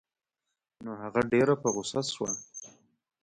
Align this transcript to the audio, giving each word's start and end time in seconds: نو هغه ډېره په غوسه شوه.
نو 0.85 0.91
هغه 1.01 1.21
ډېره 1.31 1.53
په 1.61 1.67
غوسه 1.73 2.01
شوه. 2.13 2.31